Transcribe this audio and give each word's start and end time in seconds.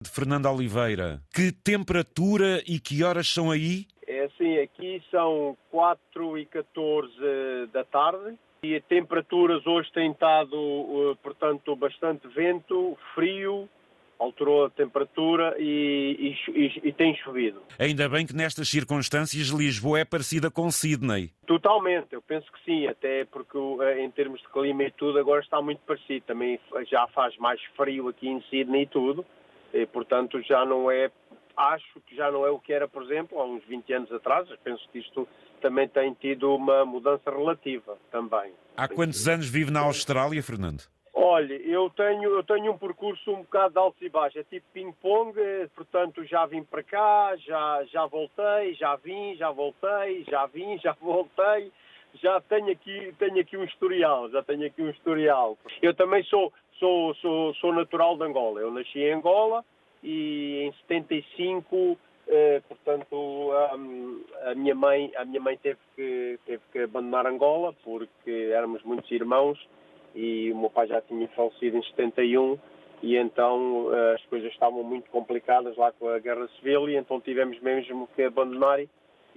De 0.00 0.08
Fernando 0.08 0.46
Oliveira. 0.46 1.20
Que 1.34 1.50
temperatura 1.50 2.62
e 2.68 2.78
que 2.78 3.02
horas 3.02 3.26
são 3.26 3.50
aí? 3.50 3.84
É 4.06 4.26
assim, 4.26 4.56
aqui 4.58 5.02
são 5.10 5.56
4 5.72 6.38
e 6.38 6.46
14 6.46 7.12
da 7.72 7.82
tarde 7.82 8.38
e 8.62 8.76
as 8.76 8.84
temperaturas 8.84 9.66
hoje 9.66 9.90
têm 9.92 10.12
estado, 10.12 10.54
eh, 10.54 11.16
portanto, 11.20 11.74
bastante 11.74 12.28
vento, 12.28 12.96
frio, 13.12 13.68
alterou 14.20 14.66
a 14.66 14.70
temperatura 14.70 15.56
e, 15.58 16.36
e, 16.48 16.88
e, 16.88 16.92
tem 16.92 17.16
chovido. 17.16 17.60
Ainda 17.76 18.08
bem 18.08 18.24
que 18.24 18.36
nestas 18.36 18.68
circunstâncias 18.68 19.48
Lisboa 19.48 19.98
é 19.98 20.04
parecida 20.04 20.48
com 20.48 20.70
Sydney. 20.70 21.32
Totalmente, 21.44 22.12
eu 22.12 22.22
penso 22.22 22.46
que 22.52 22.64
sim, 22.64 22.86
até 22.86 23.24
porque 23.24 23.58
eh, 23.80 24.04
em 24.04 24.10
termos 24.12 24.40
de 24.42 24.48
clima 24.48 24.84
e 24.84 24.92
tudo 24.92 25.18
agora 25.18 25.40
está 25.40 25.60
muito 25.60 25.80
parecido. 25.80 26.24
Também 26.24 26.60
já 26.88 27.04
faz 27.08 27.36
mais 27.38 27.60
frio 27.76 28.06
aqui 28.06 28.28
em 28.28 28.40
Sydney 28.42 28.82
e 28.82 28.86
tudo, 28.86 29.26
e, 29.72 29.86
portanto 29.86 30.40
já 30.42 30.64
não 30.64 30.90
é, 30.90 31.10
acho 31.56 32.00
que 32.06 32.14
já 32.14 32.30
não 32.30 32.46
é 32.46 32.50
o 32.50 32.58
que 32.58 32.72
era, 32.72 32.86
por 32.88 33.02
exemplo, 33.02 33.40
há 33.40 33.44
uns 33.44 33.64
20 33.64 33.92
anos 33.92 34.12
atrás. 34.12 34.48
Penso 34.62 34.88
que 34.90 34.98
isto 34.98 35.28
também 35.60 35.88
tem 35.88 36.14
tido 36.14 36.54
uma 36.54 36.84
mudança 36.84 37.30
relativa 37.30 37.98
também. 38.10 38.52
Há 38.76 38.88
quantos 38.88 39.26
anos 39.26 39.48
vive 39.48 39.70
na 39.70 39.80
Austrália, 39.80 40.42
Fernando? 40.42 40.82
Olha, 41.20 41.54
eu 41.54 41.90
tenho, 41.90 42.30
eu 42.30 42.44
tenho 42.44 42.72
um 42.72 42.78
percurso 42.78 43.32
um 43.32 43.42
bocado 43.42 43.72
de 43.72 43.78
altos 43.80 44.02
e 44.02 44.08
baixos, 44.08 44.40
é 44.40 44.44
tipo 44.44 44.64
ping-pong, 44.72 45.34
portanto 45.74 46.24
já 46.24 46.46
vim 46.46 46.62
para 46.62 46.82
cá, 46.84 47.34
já, 47.36 47.84
já 47.90 48.06
voltei, 48.06 48.74
já 48.74 48.94
vim, 48.94 49.34
já 49.34 49.50
voltei, 49.50 50.24
já 50.30 50.46
vim, 50.46 50.78
já 50.82 50.92
voltei, 51.00 51.72
já 52.14 52.40
tenho 52.42 52.70
aqui, 52.70 53.14
tenho 53.18 53.40
aqui 53.40 53.56
um 53.56 53.64
historial, 53.64 54.28
já 54.30 54.42
tenho 54.42 54.66
aqui 54.66 54.82
um 54.82 54.90
historial. 54.90 55.56
Eu 55.82 55.94
também 55.94 56.22
sou, 56.24 56.52
sou, 56.78 57.14
sou, 57.16 57.54
sou 57.54 57.72
natural 57.72 58.16
de 58.16 58.24
Angola, 58.24 58.60
eu 58.60 58.70
nasci 58.70 59.00
em 59.00 59.12
Angola 59.12 59.64
e 60.02 60.62
em 60.64 60.72
75, 60.88 61.98
eh, 62.28 62.62
portanto, 62.68 63.16
um, 63.16 64.22
a 64.44 64.54
minha 64.54 64.74
mãe, 64.74 65.10
a 65.16 65.24
minha 65.24 65.40
mãe 65.40 65.56
teve 65.56 65.78
que, 65.96 66.38
teve 66.46 66.62
que 66.72 66.78
abandonar 66.80 67.26
Angola 67.26 67.74
porque 67.84 68.50
éramos 68.52 68.82
muitos 68.82 69.10
irmãos 69.10 69.58
e 70.14 70.50
o 70.52 70.56
meu 70.56 70.70
pai 70.70 70.86
já 70.86 71.00
tinha 71.00 71.26
falecido 71.28 71.76
em 71.76 71.82
71 71.82 72.58
e 73.02 73.16
então 73.16 73.88
eh, 73.92 74.14
as 74.14 74.24
coisas 74.26 74.52
estavam 74.52 74.82
muito 74.82 75.08
complicadas 75.10 75.76
lá 75.76 75.92
com 75.92 76.08
a 76.08 76.18
Guerra 76.18 76.48
Civil 76.56 76.88
e 76.88 76.96
então 76.96 77.20
tivemos 77.20 77.58
mesmo 77.60 78.08
que 78.14 78.22
abandonar 78.22 78.80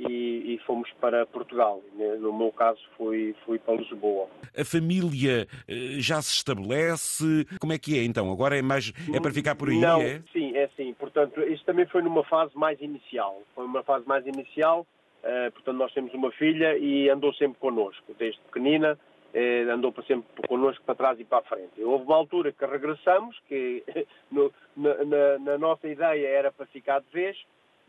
e, 0.09 0.55
e 0.55 0.59
fomos 0.65 0.89
para 0.99 1.25
Portugal. 1.25 1.81
No 2.19 2.33
meu 2.37 2.51
caso 2.51 2.79
fui, 2.97 3.35
fui 3.45 3.59
para 3.59 3.75
Lisboa. 3.75 4.27
A 4.57 4.65
família 4.65 5.47
eh, 5.67 5.99
já 5.99 6.21
se 6.21 6.33
estabelece? 6.33 7.45
Como 7.59 7.73
é 7.73 7.77
que 7.77 7.97
é 7.97 8.03
então? 8.03 8.31
Agora 8.31 8.57
é 8.57 8.61
mais 8.61 8.91
é 9.13 9.19
para 9.19 9.31
ficar 9.31 9.55
por 9.55 9.69
aí? 9.69 9.79
Não, 9.79 10.01
é? 10.01 10.21
sim, 10.31 10.55
é 10.55 10.69
sim. 10.75 10.93
Portanto, 10.93 11.41
isto 11.41 11.65
também 11.65 11.85
foi 11.85 12.01
numa 12.01 12.23
fase 12.23 12.51
mais 12.55 12.79
inicial. 12.81 13.41
Foi 13.55 13.65
uma 13.65 13.83
fase 13.83 14.07
mais 14.07 14.25
inicial. 14.25 14.85
Uh, 15.23 15.51
portanto, 15.51 15.77
nós 15.77 15.93
temos 15.93 16.13
uma 16.13 16.31
filha 16.31 16.75
e 16.77 17.07
andou 17.09 17.31
sempre 17.35 17.59
connosco, 17.59 18.15
desde 18.17 18.39
pequenina. 18.41 18.97
Eh, 19.33 19.63
andou 19.69 19.93
para 19.93 20.03
sempre 20.03 20.45
connosco 20.45 20.83
para 20.83 20.95
trás 20.95 21.19
e 21.19 21.23
para 21.23 21.37
a 21.37 21.43
frente. 21.43 21.81
Houve 21.81 22.03
uma 22.03 22.17
altura 22.17 22.51
que 22.51 22.65
regressamos, 22.65 23.39
que 23.47 23.81
no, 24.29 24.51
na, 24.75 25.05
na, 25.05 25.39
na, 25.39 25.57
nossa 25.57 25.87
ideia 25.87 26.27
era 26.27 26.51
para 26.51 26.65
ficar 26.65 26.99
de 26.99 27.07
vez, 27.13 27.37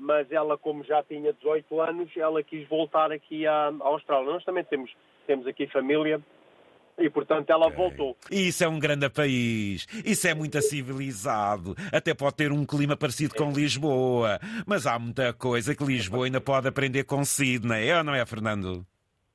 mas 0.03 0.31
ela, 0.33 0.59
como 0.59 0.83
já 0.83 1.01
tinha 1.05 1.33
18 1.33 1.81
anos, 1.81 2.11
ela 2.17 2.43
quis 2.43 2.69
voltar 2.69 3.13
aqui 3.13 3.47
à, 3.47 3.69
à 3.69 3.87
Austrália. 3.87 4.33
Nós 4.33 4.45
também 4.45 4.65
temos, 4.65 4.91
temos 5.29 5.47
aqui 5.47 5.69
família 5.69 6.21
e, 6.99 7.09
portanto, 7.09 7.49
ela 7.49 7.69
okay. 7.69 7.77
voltou. 7.77 8.17
Isso 8.29 8.65
é 8.65 8.69
um 8.69 8.81
grande 8.81 9.09
país. 9.09 9.87
Isso 10.05 10.27
é 10.27 10.35
muito 10.35 10.61
civilizado. 10.61 11.77
Até 11.93 12.13
pode 12.15 12.35
ter 12.35 12.51
um 12.51 12.67
clima 12.67 12.97
parecido 12.97 13.35
com 13.37 13.53
Lisboa. 13.53 14.41
Mas 14.67 14.89
há 14.89 14.99
muita 14.99 15.33
coisa 15.33 15.75
que 15.75 15.85
Lisboa 15.85 16.27
ainda 16.27 16.41
pode 16.41 16.67
aprender 16.67 17.05
com 17.05 17.25
Sydney. 17.25 17.89
É 17.89 17.99
ou 17.99 18.05
não 18.05 18.15
é, 18.15 18.27
Fernando? 18.27 18.85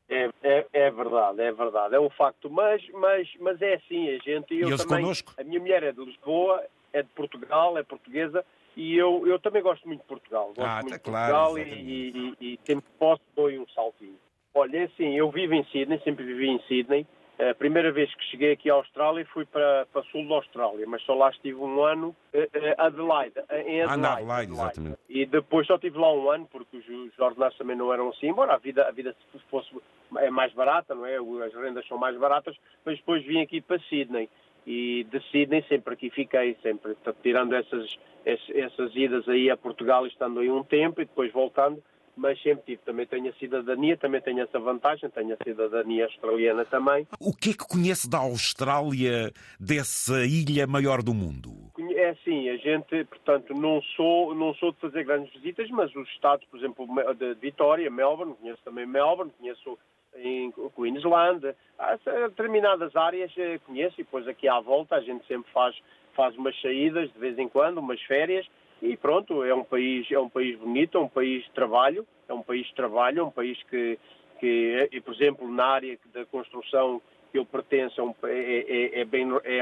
É, 0.10 0.30
é, 0.44 0.66
é, 0.74 0.92
verdade, 0.92 1.42
é 1.42 1.52
verdade, 1.52 1.96
é 1.96 2.00
um 2.00 2.10
facto. 2.10 2.50
Mas, 2.50 2.82
mas, 2.94 3.28
mas 3.40 3.62
é 3.62 3.76
assim, 3.76 4.10
a 4.10 4.18
gente. 4.18 4.54
Eu 4.54 4.70
e 4.70 4.78
também, 4.78 5.02
connosco? 5.02 5.34
A 5.38 5.44
minha 5.46 5.62
mulher 5.62 5.84
é 5.84 5.94
de 5.94 6.04
Lisboa, 6.04 6.62
é 6.92 7.02
de 7.02 7.10
Portugal, 7.10 7.78
é 7.78 7.84
portuguesa, 7.84 8.44
e 8.78 8.96
eu, 8.96 9.26
eu 9.26 9.40
também 9.40 9.64
gosto 9.64 9.88
muito 9.88 10.02
de 10.02 10.08
Portugal. 10.08 10.54
Gosto 10.56 10.62
ah, 10.62 10.76
muito 10.76 10.90
tá 10.90 10.98
de 10.98 11.04
Portugal 11.04 11.52
claro, 11.54 11.58
e, 11.58 12.36
e, 12.40 12.54
e, 12.54 12.60
sempre 12.64 12.86
posso 13.00 13.24
dou 13.36 13.50
um 13.50 13.68
saltinho. 13.70 14.16
Olha, 14.54 14.78
é 14.78 14.84
assim, 14.84 15.18
eu 15.18 15.32
vivo 15.32 15.56
em 15.56 15.64
Sydney, 15.66 16.00
sempre 16.04 16.24
vivi 16.24 16.48
em 16.48 16.60
Sydney. 16.68 17.06
A 17.40 17.54
primeira 17.54 17.92
vez 17.92 18.14
que 18.16 18.24
cheguei 18.26 18.54
aqui 18.54 18.70
à 18.70 18.74
Austrália 18.74 19.26
fui 19.34 19.46
para, 19.46 19.88
para 19.92 20.04
sul 20.04 20.28
da 20.28 20.36
Austrália, 20.36 20.86
mas 20.88 21.04
só 21.04 21.14
lá 21.14 21.30
estive 21.30 21.60
um 21.60 21.84
ano, 21.84 22.16
eh, 22.34 22.50
eh, 22.52 22.76
Adelaide, 22.80 23.38
em 23.52 23.82
Adelaide. 23.82 23.86
Ah, 23.90 23.98
na 23.98 24.14
Adelaide, 24.14 24.52
exatamente. 24.52 25.00
E 25.08 25.26
depois 25.28 25.68
só 25.68 25.76
estive 25.76 26.00
lá 26.00 26.12
um 26.12 26.32
ano, 26.32 26.48
porque 26.52 26.78
os 26.78 27.20
ordenados 27.20 27.56
também 27.58 27.76
não 27.76 27.94
eram 27.94 28.10
assim, 28.10 28.28
embora 28.28 28.56
a 28.56 28.58
vida, 28.58 28.88
a 28.88 28.92
vida 28.92 29.16
se 29.32 29.40
fosse 29.52 29.70
é 30.18 30.32
mais 30.32 30.52
barata, 30.54 30.96
não 30.96 31.06
é? 31.06 31.18
As 31.46 31.54
rendas 31.54 31.88
são 31.88 31.98
mais 31.98 32.18
baratas, 32.18 32.56
mas 32.84 32.98
depois 32.98 33.24
vim 33.24 33.42
aqui 33.42 33.62
para 33.62 33.80
Sydney. 33.82 34.30
E 34.68 35.06
de 35.06 35.22
Sydney 35.32 35.64
sempre 35.70 35.94
aqui 35.94 36.10
fiquei, 36.10 36.58
sempre, 36.62 36.94
tirando 37.24 37.56
essas, 37.56 37.98
essas 38.26 38.94
idas 38.94 39.26
aí 39.30 39.50
a 39.50 39.56
Portugal, 39.56 40.06
estando 40.06 40.42
aí 40.42 40.52
um 40.52 40.62
tempo 40.62 41.02
e 41.02 41.06
depois 41.06 41.32
voltando, 41.32 41.82
mas 42.18 42.38
sempre 42.42 42.66
tive. 42.66 42.82
Também 42.84 43.06
tenho 43.06 43.30
a 43.30 43.34
cidadania, 43.36 43.96
também 43.96 44.20
tenho 44.20 44.42
essa 44.42 44.60
vantagem, 44.60 45.10
tenho 45.10 45.34
a 45.40 45.42
cidadania 45.42 46.04
australiana 46.04 46.66
também. 46.66 47.08
O 47.18 47.34
que 47.34 47.52
é 47.52 47.54
que 47.54 47.66
conhece 47.66 48.10
da 48.10 48.18
Austrália, 48.18 49.32
dessa 49.58 50.26
ilha 50.26 50.68
maior 50.68 51.02
do 51.02 51.14
mundo? 51.14 51.72
É 51.96 52.10
assim, 52.10 52.50
a 52.50 52.58
gente, 52.58 53.06
portanto, 53.06 53.54
não 53.54 53.82
sou, 53.96 54.36
não 54.36 54.54
sou 54.56 54.74
de 54.74 54.80
fazer 54.80 55.06
grandes 55.06 55.32
visitas, 55.34 55.70
mas 55.70 55.96
os 55.96 56.10
estados, 56.10 56.46
por 56.48 56.60
exemplo, 56.60 56.86
de 57.18 57.36
Vitória, 57.36 57.90
Melbourne, 57.90 58.36
conheço 58.36 58.62
também 58.66 58.86
Melbourne, 58.86 59.32
conheço 59.40 59.80
em 60.18 60.52
Queensland, 60.76 61.56
há 61.78 61.96
determinadas 62.28 62.96
áreas 62.96 63.32
eh, 63.38 63.60
conheço 63.66 63.96
e 64.00 64.04
depois 64.04 64.28
aqui 64.28 64.48
à 64.48 64.60
volta 64.60 64.96
a 64.96 65.02
gente 65.02 65.26
sempre 65.28 65.52
faz, 65.52 65.76
faz 66.16 66.36
umas 66.38 66.60
saídas 66.62 67.12
de 67.12 67.20
vez 67.20 67.38
em 67.38 67.48
quando, 67.48 67.78
umas 67.78 68.02
férias 68.02 68.46
e 68.82 68.96
pronto, 68.96 69.44
é 69.44 69.54
um 69.54 69.64
país, 69.64 70.10
é 70.12 70.20
um 70.20 70.30
país 70.30 70.58
bonito, 70.58 70.98
é 70.98 71.02
um 71.02 71.10
país 71.10 71.44
de 71.44 71.52
trabalho, 71.52 72.06
é 72.28 72.34
um 72.34 72.44
país 72.44 72.66
de 72.68 72.76
trabalho, 72.76 73.20
é 73.20 73.24
um 73.24 73.32
país 73.32 73.62
que, 73.64 73.98
que 74.40 74.90
e, 74.92 75.02
por 75.02 75.14
exemplo, 75.14 75.50
na 75.50 75.66
área 75.66 75.98
da 76.14 76.26
construção 76.26 77.02
que 77.32 77.38
eu 77.38 77.46
pertenço 77.46 78.16
é, 78.24 78.30
é, 78.30 79.02
é, 79.02 79.06
bem, 79.06 79.28
é, 79.44 79.60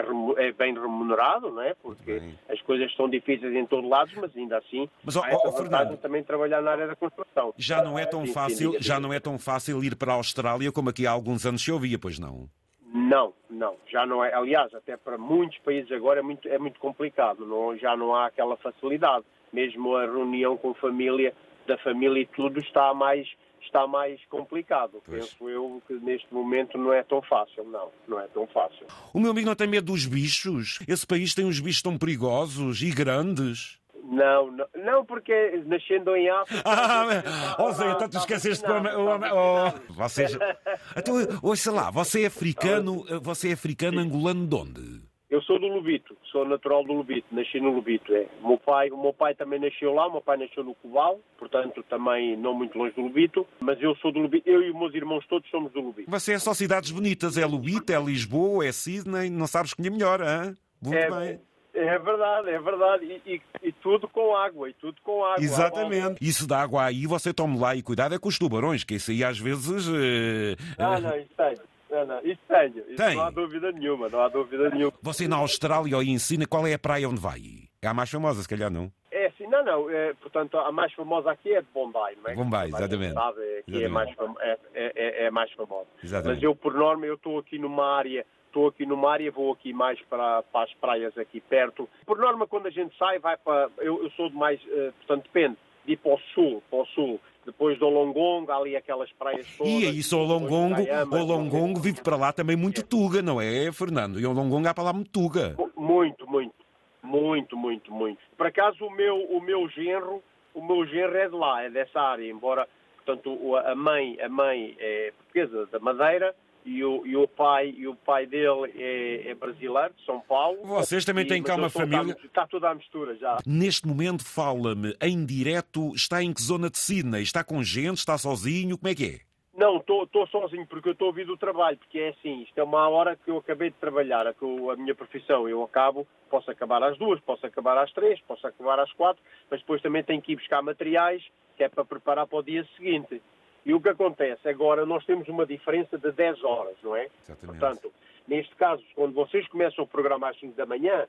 é, 0.48 0.52
bem 0.52 0.74
remunerado, 0.74 1.50
não 1.50 1.62
é? 1.62 1.74
Porque 1.74 2.22
as 2.50 2.62
coisas 2.62 2.90
estão 2.90 3.10
difíceis 3.10 3.54
em 3.56 3.66
todo 3.66 3.88
lado, 3.88 4.12
mas 4.16 4.36
ainda 4.36 4.58
assim 4.58 4.90
mas, 5.04 5.18
há 5.18 5.30
essa 5.30 5.52
Fernando, 5.52 5.98
também 5.98 6.24
trabalhar 6.24 6.62
na 6.62 6.72
área 6.72 6.88
da 6.88 6.96
construção. 6.96 7.54
Já 7.58 7.84
não 7.84 7.98
é 7.98 8.06
tão 8.06 8.26
fácil, 8.28 8.76
já 8.80 9.00
não 9.00 9.14
é 9.14 9.20
tão 9.20 9.38
fácil 9.38 9.84
ir 9.84 9.96
para 9.96 10.14
a 10.14 10.16
Austrália 10.16 10.72
como 10.72 10.90
aqui 10.90 11.08
há 11.08 11.12
alguns 11.12 11.46
anos 11.46 11.64
se 11.64 11.72
ouvia, 11.72 11.98
pois 11.98 12.20
não? 12.20 12.50
Não, 12.94 13.34
não, 13.50 13.76
já 13.88 14.06
não 14.06 14.24
é. 14.24 14.34
Aliás, 14.34 14.74
até 14.74 14.96
para 14.96 15.18
muitos 15.18 15.58
países 15.60 15.92
agora 15.92 16.20
é 16.20 16.24
muito, 16.24 16.48
é 16.48 16.58
muito 16.58 16.80
complicado, 16.80 17.46
não, 17.46 17.78
já 17.78 17.96
não 17.96 18.16
há 18.16 18.28
aquela 18.28 18.56
facilidade. 18.58 19.26
Mesmo 19.52 19.96
a 19.96 20.06
reunião 20.06 20.58
com 20.58 20.72
a 20.72 20.76
família, 20.76 21.34
da 21.68 21.78
família 21.78 22.22
e 22.22 22.26
tudo 22.26 22.60
está 22.60 22.94
mais, 22.94 23.28
está 23.66 23.88
mais 23.88 24.24
complicado. 24.26 25.02
Pois. 25.06 25.26
Penso 25.30 25.50
eu 25.50 25.82
que 25.88 25.94
neste 25.96 26.32
momento 26.34 26.78
não 26.78 26.94
é 26.94 27.04
tão 27.04 27.22
fácil, 27.22 27.64
não, 27.66 27.90
não 28.08 28.20
é 28.20 28.28
tão 28.28 28.48
fácil. 28.48 28.86
O 29.14 29.20
meu 29.20 29.32
amigo 29.32 29.48
não 29.48 29.56
tem 29.56 29.68
medo 29.68 29.92
dos 29.92 30.06
bichos? 30.06 30.80
Esse 30.88 31.06
país 31.06 31.34
tem 31.34 31.46
uns 31.46 31.60
bichos 31.60 31.82
tão 31.82 31.98
perigosos 31.98 32.82
e 32.82 32.92
grandes? 32.92 33.80
Não, 34.08 34.52
não, 34.52 34.68
não, 34.76 35.06
porque 35.06 35.64
nascendo 35.66 36.16
em 36.16 36.30
África. 36.30 36.62
Ah, 36.64 37.56
oh, 37.58 37.72
Zé, 37.72 37.92
então 37.92 38.08
tu 38.08 38.18
esqueceste 38.18 38.66
do 38.66 38.72
homem. 38.72 38.94
Oh, 39.34 39.94
vocês... 39.94 40.38
Então, 40.96 41.16
ouça 41.42 41.72
lá, 41.72 41.90
você 41.90 42.24
é 42.24 42.28
africano, 42.28 43.04
você 43.22 43.50
é 43.50 43.54
africano 43.54 44.00
angolano 44.00 44.46
de 44.46 44.56
onde? 44.56 45.02
Eu 45.36 45.42
sou 45.42 45.60
do 45.60 45.68
Lubito, 45.68 46.16
sou 46.32 46.48
natural 46.48 46.82
do 46.86 46.94
Lubito, 46.94 47.28
nasci 47.30 47.60
no 47.60 47.70
Lubito. 47.72 48.16
É. 48.16 48.26
O, 48.42 48.48
meu 48.48 48.58
pai, 48.58 48.90
o 48.90 48.98
meu 48.98 49.12
pai 49.12 49.36
também 49.36 49.60
nasceu 49.60 49.94
lá, 49.94 50.08
o 50.08 50.12
meu 50.14 50.22
pai 50.22 50.38
nasceu 50.38 50.64
no 50.64 50.74
Cubal, 50.76 51.20
portanto 51.38 51.84
também 51.90 52.38
não 52.38 52.54
muito 52.54 52.78
longe 52.78 52.96
do 52.96 53.02
Lubito, 53.02 53.46
mas 53.60 53.78
eu 53.82 53.94
sou 53.98 54.14
do 54.14 54.20
Lubito, 54.20 54.50
eu 54.50 54.64
e 54.64 54.70
os 54.70 54.80
meus 54.80 54.96
irmãos 54.96 55.28
todos 55.28 55.50
somos 55.50 55.74
do 55.74 55.82
Lubito. 55.82 56.10
Você 56.10 56.32
é 56.32 56.40
só 56.40 56.54
cidades 56.54 56.90
bonitas, 56.90 57.38
é 57.38 57.46
Lubito, 57.46 57.92
é 57.92 58.02
Lisboa, 58.02 58.66
é 58.66 58.72
Sydney, 58.72 59.30
não 59.30 59.46
sabes 59.46 59.72
escolher 59.72 59.90
melhor, 59.90 60.22
hein? 60.22 60.56
Muito 60.82 60.98
é, 60.98 61.12
bem. 61.12 61.40
É 61.74 62.00
verdade, 62.00 62.50
é 62.52 62.60
verdade. 62.62 63.06
E, 63.06 63.34
e, 63.34 63.42
e, 63.62 63.72
tudo 63.74 64.08
com 64.08 64.38
água, 64.38 64.70
e 64.70 64.74
tudo 64.76 64.96
com 65.04 65.26
água. 65.26 65.44
Exatamente. 65.44 66.18
Isso 66.22 66.48
dá 66.48 66.62
água 66.62 66.86
aí, 66.86 67.06
você 67.06 67.34
tome 67.34 67.60
lá 67.60 67.76
e 67.76 67.84
cuidado 67.84 68.16
é 68.16 68.18
com 68.18 68.30
os 68.30 68.40
tubarões, 68.40 68.86
que 68.86 68.96
isso 68.96 69.12
aí 69.12 69.22
às 69.22 69.38
vezes. 69.38 69.86
Uh... 69.86 70.56
Ah, 70.80 70.98
não, 70.98 71.18
isso 71.18 71.30
tenho. 71.36 71.75
Não, 71.96 72.06
não, 72.06 72.20
isso 72.20 72.42
tenho. 72.46 72.80
Isso 72.90 72.98
Tem. 72.98 73.16
não 73.16 73.24
há 73.24 73.30
dúvida 73.30 73.72
nenhuma, 73.72 74.10
não 74.10 74.20
há 74.20 74.28
dúvida 74.28 74.70
nenhuma. 74.70 74.92
Você 75.02 75.28
na 75.30 75.38
Austrália 75.38 75.96
ou 75.96 76.04
ensina 76.04 76.46
qual 76.46 76.68
é 76.68 76.74
a 76.74 76.80
praia 76.80 77.08
onde 77.08 77.22
vai? 77.22 77.40
É 77.82 77.88
a 77.88 77.94
mais 77.94 78.10
famosa, 78.10 78.42
se 78.42 78.50
calhar 78.50 78.70
não? 78.70 78.92
É, 79.10 79.32
sim, 79.38 79.48
não, 79.48 79.64
não. 79.64 79.90
É, 79.90 80.14
portanto, 80.16 80.58
a 80.58 80.72
mais 80.74 80.92
famosa 80.94 81.32
aqui 81.32 81.54
é 81.54 81.62
de 81.62 81.68
Bombay, 81.74 82.18
não 82.22 82.32
é? 82.32 82.36
Bombay, 82.36 82.68
exatamente. 82.68 83.14
Sabe, 83.14 83.42
aqui 83.60 83.78
exatamente. 83.78 83.86
É, 83.86 83.88
mais, 83.88 84.10
é, 84.42 84.58
é, 84.74 85.26
é, 85.26 85.32
mais 85.32 85.52
famosa. 85.54 85.88
Exatamente. 86.04 86.36
Mas 86.36 86.44
eu, 86.44 86.54
por 86.54 86.74
norma, 86.74 87.06
eu 87.06 87.16
estou 87.16 87.40
aqui 87.40 87.58
numa 87.58 87.96
área 87.96 88.26
estou 88.56 88.70
aqui 88.70 88.86
numa 88.86 89.12
área, 89.12 89.30
vou 89.32 89.52
aqui 89.52 89.74
mais 89.74 90.02
para, 90.04 90.42
para 90.44 90.64
as 90.64 90.74
praias 90.76 91.18
aqui 91.18 91.42
perto. 91.42 91.90
Por 92.06 92.18
norma, 92.18 92.48
quando 92.48 92.68
a 92.68 92.70
gente 92.70 92.98
sai, 92.98 93.20
vai 93.20 93.36
para. 93.36 93.70
Eu, 93.80 94.02
eu 94.02 94.10
sou 94.12 94.30
de 94.30 94.36
mais. 94.36 94.62
Uh, 94.64 94.94
portanto, 95.00 95.24
depende. 95.24 95.58
De 95.86 95.94
ir 95.94 95.98
para 95.98 96.14
o 96.14 96.20
sul, 96.34 96.64
para 96.70 96.80
o 96.80 96.86
sul. 96.88 97.20
Depois 97.46 97.78
do 97.78 97.86
Olongongo, 97.86 98.52
ali 98.52 98.76
aquelas 98.76 99.12
praias 99.14 99.46
todas. 99.56 99.72
E 99.72 99.86
é 99.86 99.90
isso, 99.90 100.18
o 100.18 100.22
Olongongo, 100.22 100.82
o 100.82 101.16
Olongongo 101.16 101.80
vive 101.80 102.02
para 102.02 102.16
lá 102.16 102.34
também 102.34 102.56
muito 102.56 102.84
tuga, 102.84 103.22
não 103.22 103.40
é, 103.40 103.72
Fernando? 103.72 104.20
E 104.20 104.26
o 104.26 104.32
Olongongo 104.32 104.68
há 104.68 104.74
para 104.74 104.86
lá 104.86 104.94
muito 104.94 105.12
tuga. 105.12 105.56
Muito, 105.78 106.28
muito. 106.28 106.56
Muito, 107.04 107.56
muito, 107.56 107.92
muito. 107.92 108.20
Por 108.36 108.48
acaso, 108.48 108.84
o 108.84 108.90
meu, 108.90 109.16
o 109.16 109.40
meu 109.40 109.70
genro, 109.70 110.24
o 110.56 110.66
meu 110.66 110.86
genro 110.88 111.16
é 111.16 111.30
de 111.30 111.36
lá, 111.36 111.64
é 111.64 111.70
dessa 111.70 112.02
área, 112.02 112.28
embora, 112.28 112.68
portanto, 112.96 113.56
a 113.58 113.76
mãe, 113.76 114.20
a 114.20 114.28
mãe 114.28 114.76
é 114.80 115.14
portuguesa 115.16 115.68
da 115.68 115.80
Madeira, 115.80 116.36
e 116.66 116.84
o, 116.84 117.06
e 117.06 117.16
o, 117.16 117.28
pai, 117.28 117.74
e 117.78 117.88
o 117.88 117.96
pai 117.96 118.26
dele 118.26 118.72
é, 118.76 119.30
é 119.30 119.36
brasileiro, 119.36 119.94
de 119.94 120.04
São 120.04 120.20
Paulo. 120.20 120.58
Vocês 120.64 121.06
também 121.06 121.26
têm 121.26 121.44
cá 121.44 121.56
uma 121.56 121.70
família. 121.70 122.18
Está 122.24 122.48
tudo 122.48 122.66
à 122.66 122.74
mistura 122.74 123.16
já. 123.16 123.38
Neste 123.46 123.88
momento, 123.88 124.26
fala-me 124.26 124.96
em 125.00 125.26
direto, 125.26 125.94
está 125.96 126.24
em 126.24 126.34
que 126.34 126.42
zona 126.42 126.70
de 126.70 126.78
Sydney? 126.78 127.22
Está 127.22 127.44
com 127.44 127.64
gente? 127.64 127.98
Está 127.98 128.18
sozinho? 128.18 128.78
Como 128.78 128.92
é 128.92 128.96
que 128.96 129.06
é? 129.06 129.36
Não, 129.58 129.78
estou 129.78 130.28
sozinho 130.28 130.68
porque 130.68 130.90
eu 130.90 130.92
estou 130.92 131.06
a 131.06 131.10
ouvir 131.10 131.26
do 131.26 131.38
trabalho, 131.38 131.78
porque 131.78 131.98
é 131.98 132.10
assim, 132.10 132.42
isto 132.42 132.58
é 132.58 132.64
uma 132.64 132.90
hora 132.90 133.16
que 133.16 133.32
eu 133.32 133.38
acabei 133.38 133.70
de 133.70 133.78
trabalhar, 133.78 134.28
a, 134.28 134.32
a 134.32 134.76
minha 134.76 134.94
profissão, 134.94 135.48
eu 135.48 135.64
acabo, 135.64 136.06
posso 136.30 136.52
acabar 136.52 136.84
às 136.84 136.98
duas, 136.98 137.22
posso 137.22 137.46
acabar 137.46 137.78
às 137.78 137.90
três, 137.94 138.20
posso 138.28 138.46
acabar 138.46 138.82
às 138.82 138.92
quatro, 138.92 139.24
mas 139.50 139.62
depois 139.62 139.82
também 139.82 140.04
tenho 140.04 140.22
que 140.22 140.34
ir 140.34 140.36
buscar 140.36 140.62
materiais, 140.62 141.24
que 141.56 141.64
é 141.64 141.70
para 141.70 141.86
preparar 141.86 142.28
para 142.28 142.40
o 142.40 142.44
dia 142.44 142.68
seguinte. 142.76 143.22
E 143.66 143.74
o 143.74 143.82
que 143.82 143.90
acontece? 143.90 144.48
Agora 144.48 144.86
nós 144.86 145.04
temos 145.06 145.28
uma 145.28 145.46
diferença 145.46 145.98
de 145.98 146.12
10 146.12 146.44
horas, 146.44 146.76
não 146.84 146.96
é? 146.96 147.08
Exatamente. 147.24 147.60
Portanto, 147.60 147.94
neste 148.28 148.56
caso, 148.56 148.84
quando 148.94 149.14
vocês 149.14 149.48
começam 149.48 149.84
o 149.84 149.88
programa 149.88 150.30
às 150.30 150.40
5 150.40 150.56
da 150.56 150.66
manhã, 150.66 151.08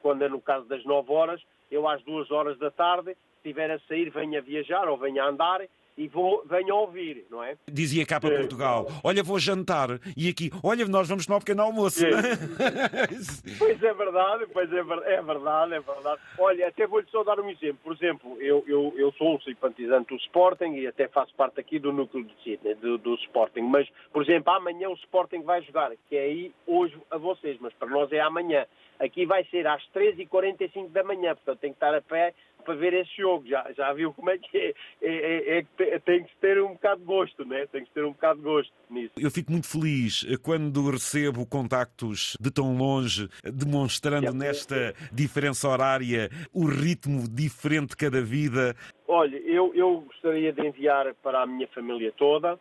quando 0.00 0.22
é 0.22 0.28
no 0.28 0.40
caso 0.40 0.66
das 0.66 0.84
9 0.84 1.12
horas, 1.12 1.40
eu 1.70 1.88
às 1.88 2.02
2 2.02 2.30
horas 2.30 2.58
da 2.58 2.70
tarde, 2.70 3.14
se 3.14 3.48
estiver 3.48 3.70
a 3.70 3.78
sair, 3.80 4.10
venha 4.10 4.42
viajar 4.42 4.88
ou 4.88 4.96
venha 4.96 5.24
andar 5.24 5.62
e 5.96 6.08
vou, 6.08 6.44
venho 6.46 6.74
ouvir, 6.74 7.26
não 7.30 7.42
é? 7.42 7.56
Dizia 7.70 8.06
cá 8.06 8.20
para 8.20 8.38
Portugal, 8.38 8.86
olha, 9.04 9.22
vou 9.22 9.38
jantar, 9.38 10.00
e 10.16 10.28
aqui, 10.28 10.50
olha, 10.62 10.86
nós 10.86 11.08
vamos 11.08 11.26
tomar 11.26 11.36
um 11.36 11.40
pequeno 11.40 11.62
almoço. 11.62 12.04
pois 13.58 13.82
é 13.82 13.94
verdade, 13.94 14.46
pois 14.52 14.72
é, 14.72 14.82
ver, 14.82 15.02
é 15.04 15.22
verdade, 15.22 15.74
é 15.74 15.80
verdade. 15.80 16.20
Olha, 16.38 16.68
até 16.68 16.86
vou-lhe 16.86 17.06
só 17.10 17.22
dar 17.22 17.38
um 17.38 17.48
exemplo. 17.50 17.78
Por 17.84 17.94
exemplo, 17.94 18.40
eu, 18.40 18.64
eu, 18.66 18.94
eu 18.96 19.12
sou 19.12 19.36
um 19.36 19.40
simpatizante 19.40 20.08
do 20.08 20.16
Sporting 20.16 20.74
e 20.74 20.86
até 20.86 21.08
faço 21.08 21.34
parte 21.34 21.60
aqui 21.60 21.78
do 21.78 21.92
núcleo 21.92 22.24
de 22.24 22.34
Sydney, 22.42 22.74
do, 22.76 22.98
do 22.98 23.14
Sporting, 23.16 23.62
mas, 23.62 23.88
por 24.12 24.22
exemplo, 24.22 24.52
amanhã 24.52 24.88
o 24.88 24.94
Sporting 24.94 25.42
vai 25.42 25.62
jogar, 25.62 25.92
que 26.08 26.16
é 26.16 26.22
aí 26.22 26.52
hoje 26.66 26.96
a 27.10 27.18
vocês, 27.18 27.58
mas 27.60 27.72
para 27.74 27.88
nós 27.88 28.10
é 28.12 28.20
amanhã. 28.20 28.66
Aqui 28.98 29.26
vai 29.26 29.44
ser 29.46 29.66
às 29.66 29.82
13h45 29.94 30.90
da 30.90 31.02
manhã, 31.02 31.34
portanto 31.34 31.58
tem 31.58 31.70
que 31.70 31.76
estar 31.76 31.94
a 31.94 32.00
pé 32.00 32.32
para 32.62 32.74
ver 32.74 32.94
esse 32.94 33.16
jogo. 33.16 33.46
Já, 33.46 33.70
já 33.76 33.92
viu 33.92 34.12
como 34.12 34.30
é 34.30 34.38
que 34.38 34.56
é? 34.56 34.74
é, 35.02 35.58
é, 35.58 35.66
é 35.80 35.98
tem 35.98 36.24
que 36.24 36.34
ter 36.40 36.62
um 36.62 36.72
bocado 36.72 37.00
de 37.00 37.06
gosto, 37.06 37.44
né? 37.44 37.66
Tem 37.66 37.84
que 37.84 37.90
ter 37.90 38.04
um 38.04 38.12
bocado 38.12 38.38
de 38.38 38.44
gosto 38.44 38.72
nisso. 38.90 39.12
Eu 39.16 39.30
fico 39.30 39.52
muito 39.52 39.68
feliz 39.68 40.24
quando 40.42 40.90
recebo 40.90 41.46
contactos 41.46 42.36
de 42.40 42.50
tão 42.50 42.76
longe, 42.76 43.28
demonstrando 43.44 44.28
é. 44.28 44.32
nesta 44.32 44.94
diferença 45.12 45.68
horária 45.68 46.30
o 46.52 46.66
ritmo 46.66 47.28
diferente 47.28 47.90
de 47.90 47.96
cada 47.96 48.20
vida. 48.20 48.74
Olha, 49.06 49.36
eu, 49.38 49.74
eu 49.74 50.00
gostaria 50.00 50.52
de 50.52 50.66
enviar 50.66 51.12
para 51.22 51.42
a 51.42 51.46
minha 51.46 51.68
família 51.68 52.12
toda, 52.16 52.58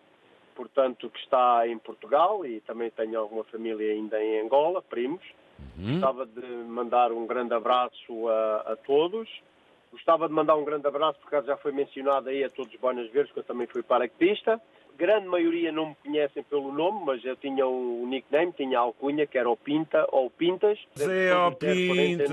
portanto, 0.55 1.09
que 1.09 1.19
está 1.19 1.67
em 1.67 1.77
Portugal 1.77 2.45
e 2.45 2.59
também 2.61 2.89
tenho 2.91 3.19
alguma 3.19 3.43
família 3.45 3.93
ainda 3.93 4.21
em 4.21 4.41
Angola, 4.41 4.81
primos. 4.81 5.23
Uhum. 5.77 5.93
Gostava 5.93 6.25
de 6.25 6.45
mandar 6.67 7.11
um 7.11 7.27
grande 7.27 7.53
abraço 7.53 8.27
a, 8.27 8.73
a 8.73 8.75
todos 8.75 9.29
Gostava 9.91 10.27
de 10.27 10.33
mandar 10.33 10.55
um 10.55 10.63
grande 10.63 10.87
abraço, 10.87 11.19
porque 11.19 11.41
já 11.45 11.57
foi 11.57 11.71
mencionado 11.71 12.29
aí 12.29 12.43
a 12.43 12.49
todos 12.49 12.73
os 12.73 12.79
Bonas 12.79 13.09
Verdes, 13.11 13.33
que 13.33 13.39
eu 13.39 13.43
também 13.43 13.67
fui 13.67 13.83
paraquedista. 13.83 14.59
Grande 14.97 15.27
maioria 15.27 15.71
não 15.71 15.89
me 15.89 15.95
conhecem 15.95 16.43
pelo 16.43 16.71
nome, 16.71 17.03
mas 17.05 17.23
eu 17.25 17.35
tinha 17.35 17.67
um 17.67 18.07
nickname, 18.07 18.53
tinha 18.53 18.77
a 18.77 18.81
alcunha, 18.81 19.25
que 19.27 19.37
era 19.37 19.49
o 19.49 19.57
Pinta 19.57 20.07
ou 20.11 20.29
Pintas. 20.29 20.79
Zé 20.97 21.35
o 21.35 21.51
Pintas. 21.51 22.29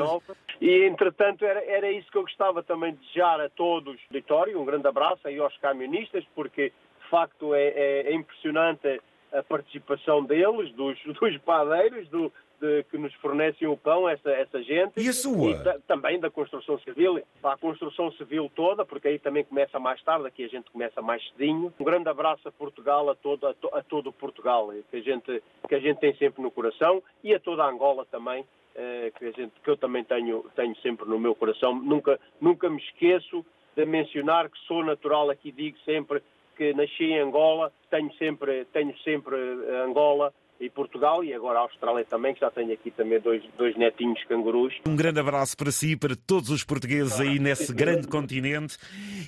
E, 0.60 0.84
entretanto, 0.84 1.44
era, 1.44 1.64
era 1.64 1.90
isso 1.90 2.10
que 2.10 2.18
eu 2.18 2.22
gostava 2.22 2.62
também 2.62 2.92
de 2.92 3.00
desejar 3.00 3.40
a 3.40 3.48
todos. 3.48 3.98
Vitório, 4.10 4.60
um 4.60 4.64
grande 4.64 4.86
abraço 4.86 5.26
aí 5.26 5.38
aos 5.38 5.56
camionistas, 5.58 6.24
porque, 6.34 6.72
de 7.02 7.08
facto, 7.08 7.54
é, 7.54 7.68
é, 7.68 8.00
é 8.10 8.14
impressionante 8.14 9.00
a 9.32 9.42
participação 9.42 10.24
deles, 10.24 10.72
dos, 10.72 10.98
dos 11.20 11.38
padeiros, 11.38 12.08
do, 12.08 12.32
de, 12.60 12.84
que 12.84 12.98
nos 12.98 13.12
fornecem 13.14 13.66
o 13.66 13.76
pão, 13.76 14.08
essa, 14.08 14.30
essa 14.30 14.62
gente. 14.62 15.00
E 15.00 15.08
a 15.08 15.12
sua? 15.12 15.50
E 15.50 15.80
também 15.86 16.18
da 16.18 16.30
construção 16.30 16.78
civil, 16.80 17.22
para 17.40 17.54
a 17.54 17.58
construção 17.58 18.10
civil 18.12 18.50
toda, 18.54 18.84
porque 18.84 19.08
aí 19.08 19.18
também 19.18 19.44
começa 19.44 19.78
mais 19.78 20.02
tarde, 20.02 20.26
aqui 20.26 20.44
a 20.44 20.48
gente 20.48 20.70
começa 20.70 21.00
mais 21.00 21.26
cedinho. 21.30 21.72
Um 21.78 21.84
grande 21.84 22.08
abraço 22.08 22.48
a 22.48 22.52
Portugal, 22.52 23.08
a 23.10 23.14
todo, 23.14 23.46
a, 23.46 23.54
to, 23.54 23.68
a 23.72 23.82
todo 23.82 24.12
Portugal, 24.12 24.70
que 24.90 24.96
a, 24.96 25.00
gente, 25.00 25.42
que 25.68 25.74
a 25.74 25.80
gente 25.80 25.98
tem 25.98 26.14
sempre 26.16 26.42
no 26.42 26.50
coração, 26.50 27.02
e 27.22 27.34
a 27.34 27.40
toda 27.40 27.64
a 27.64 27.70
Angola 27.70 28.06
também, 28.10 28.44
eh, 28.74 29.12
que, 29.18 29.26
a 29.26 29.30
gente, 29.32 29.52
que 29.62 29.70
eu 29.70 29.76
também 29.76 30.04
tenho, 30.04 30.44
tenho 30.54 30.76
sempre 30.76 31.08
no 31.08 31.18
meu 31.18 31.34
coração. 31.34 31.74
Nunca, 31.74 32.18
nunca 32.40 32.68
me 32.68 32.78
esqueço 32.78 33.44
de 33.76 33.84
mencionar 33.84 34.48
que 34.48 34.58
sou 34.66 34.84
natural, 34.84 35.30
aqui 35.30 35.52
digo 35.52 35.78
sempre 35.84 36.22
que 36.56 36.74
nasci 36.74 37.04
em 37.04 37.20
Angola, 37.20 37.72
tenho 37.88 38.12
sempre, 38.14 38.64
tenho 38.72 38.96
sempre 38.98 39.36
eh, 39.36 39.84
Angola 39.84 40.34
e 40.60 40.68
Portugal 40.68 41.22
e 41.22 41.32
agora 41.32 41.60
a 41.60 41.62
Austrália 41.62 42.04
também, 42.04 42.34
que 42.34 42.40
já 42.40 42.50
tenho 42.50 42.72
aqui 42.72 42.90
também 42.90 43.20
dois, 43.20 43.42
dois 43.56 43.76
netinhos 43.76 44.22
cangurus. 44.24 44.74
Um 44.86 44.96
grande 44.96 45.20
abraço 45.20 45.56
para 45.56 45.70
si, 45.70 45.96
para 45.96 46.16
todos 46.16 46.50
os 46.50 46.64
portugueses 46.64 47.20
aí 47.20 47.38
nesse 47.38 47.72
grande 47.72 48.06
continente 48.08 48.76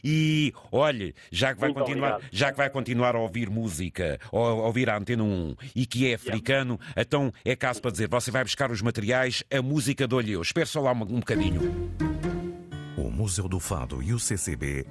e 0.03 0.53
olhe, 0.73 1.15
já 1.31 1.55
que 1.55 1.61
vai 1.61 1.73
continuar, 1.73 2.21
já 2.31 2.51
que 2.51 2.57
vai 2.59 2.71
continuar 2.71 3.15
a 3.15 3.21
ouvir 3.21 3.49
música, 3.49 4.19
a 4.33 4.37
ouvir 4.37 4.91
a 4.91 4.97
Antena 4.97 5.23
1 5.23 5.57
e 5.75 5.87
que 5.87 6.11
é 6.11 6.15
africano, 6.15 6.79
yeah. 6.81 7.03
então 7.03 7.33
é 7.45 7.55
caso 7.55 7.81
para 7.81 7.91
dizer, 7.91 8.09
você 8.09 8.31
vai 8.31 8.43
buscar 8.43 8.71
os 8.71 8.83
materiais, 8.83 9.45
a 9.53 9.63
música 9.63 10.07
dou-lhe 10.07 10.33
eu. 10.33 10.43
Espero 10.43 10.67
só 10.67 10.81
lá 10.81 10.93
um, 10.93 11.03
um 11.03 11.21
bocadinho. 11.21 11.61
O 12.97 13.11
Museu 13.11 13.49
do 13.49 13.59
Fado 13.59 14.03
e 14.03 14.13
o 14.13 14.19
CCB 14.19 14.87